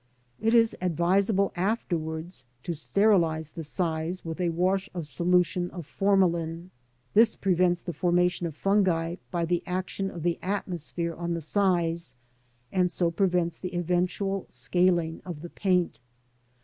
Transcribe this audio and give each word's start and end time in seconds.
It 0.39 0.55
is 0.55 0.75
advisable 0.81 1.53
afterwards 1.55 2.43
to 2.63 2.73
sterilise 2.73 3.51
the 3.51 3.63
size 3.63 4.25
with 4.25 4.41
a 4.41 4.49
wash 4.49 4.89
of 4.95 5.03
a 5.03 5.05
solution 5.05 5.69
of 5.69 5.85
formalin. 5.85 6.71
This 7.13 7.35
prevents 7.35 7.81
the 7.81 7.93
formation 7.93 8.47
of 8.47 8.55
fungi 8.57 9.17
by 9.29 9.45
the 9.45 9.61
action 9.67 10.09
of 10.09 10.23
the 10.23 10.39
atmosphere 10.41 11.13
on 11.13 11.35
the 11.35 11.39
size, 11.39 12.15
and 12.71 12.91
so 12.91 13.11
prevents 13.11 13.59
the 13.59 13.75
eventual 13.75 14.47
scaling 14.49 15.21
of 15.23 15.43
the 15.43 15.51
paint. 15.51 15.99